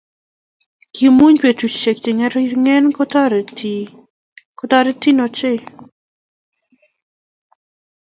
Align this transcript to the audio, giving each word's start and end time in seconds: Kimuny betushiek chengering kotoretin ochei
Kimuny 0.93 1.37
betushiek 1.43 1.97
chengering 2.03 2.87
kotoretin 4.57 5.17
ochei 5.25 5.59